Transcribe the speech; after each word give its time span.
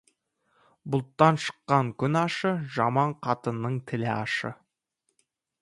Бұлттан 0.95 1.37
шыққан 1.43 1.91
күн 2.03 2.19
ащы, 2.23 2.55
жаман 2.79 3.15
қатынның 3.29 3.79
тілі 3.93 4.13
ащы. 4.19 4.57